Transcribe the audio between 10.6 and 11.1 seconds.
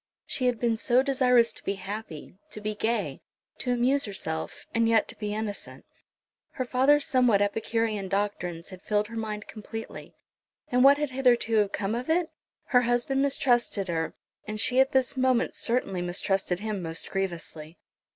And what